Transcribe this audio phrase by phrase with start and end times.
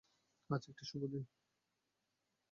[0.49, 1.23] আজ একটি শুভ দিন।